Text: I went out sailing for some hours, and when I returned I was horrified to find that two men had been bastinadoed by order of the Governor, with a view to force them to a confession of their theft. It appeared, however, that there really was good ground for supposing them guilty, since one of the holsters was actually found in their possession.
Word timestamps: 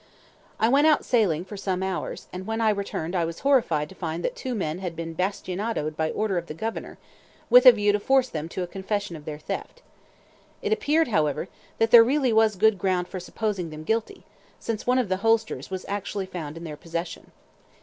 I 0.59 0.67
went 0.67 0.87
out 0.87 1.05
sailing 1.05 1.45
for 1.45 1.55
some 1.55 1.83
hours, 1.83 2.25
and 2.33 2.47
when 2.47 2.59
I 2.59 2.71
returned 2.71 3.15
I 3.15 3.23
was 3.23 3.41
horrified 3.41 3.87
to 3.89 3.93
find 3.93 4.25
that 4.25 4.35
two 4.35 4.55
men 4.55 4.79
had 4.79 4.95
been 4.95 5.13
bastinadoed 5.13 5.95
by 5.95 6.09
order 6.09 6.39
of 6.39 6.47
the 6.47 6.55
Governor, 6.55 6.97
with 7.51 7.67
a 7.67 7.71
view 7.71 7.91
to 7.91 7.99
force 7.99 8.27
them 8.27 8.49
to 8.49 8.63
a 8.63 8.65
confession 8.65 9.15
of 9.15 9.25
their 9.25 9.37
theft. 9.37 9.83
It 10.63 10.73
appeared, 10.73 11.09
however, 11.09 11.49
that 11.77 11.91
there 11.91 12.03
really 12.03 12.33
was 12.33 12.55
good 12.55 12.79
ground 12.79 13.09
for 13.09 13.19
supposing 13.19 13.69
them 13.69 13.83
guilty, 13.83 14.25
since 14.59 14.87
one 14.87 14.97
of 14.97 15.07
the 15.07 15.17
holsters 15.17 15.69
was 15.69 15.85
actually 15.87 16.25
found 16.25 16.57
in 16.57 16.63
their 16.63 16.75
possession. 16.77 17.31